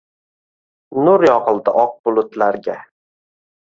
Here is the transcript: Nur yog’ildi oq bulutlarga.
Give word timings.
Nur 1.09 1.27
yog’ildi 1.29 1.77
oq 1.85 1.97
bulutlarga. 2.05 2.83